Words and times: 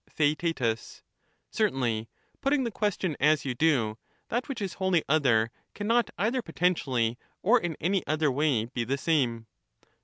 Theaet 0.09 0.59
Certainly, 1.51 2.09
putting 2.41 2.63
the 2.63 2.71
question 2.71 3.15
as 3.19 3.45
you 3.45 3.53
do, 3.53 3.99
that 4.29 4.47
159 4.47 4.47
which 4.49 4.61
is 4.63 4.73
wholly 4.79 5.03
other 5.07 5.51
cannot 5.75 6.09
either 6.17 6.41
potentially 6.41 7.19
or 7.43 7.59
in 7.59 7.77
any 7.79 8.03
other 8.07 8.31
way 8.31 8.65
be 8.65 8.83
the 8.83 8.97
same. 8.97 9.45